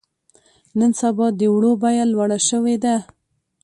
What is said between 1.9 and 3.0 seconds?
لوړه شوې ده.